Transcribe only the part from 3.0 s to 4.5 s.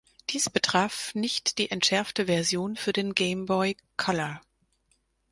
Game Boy Color.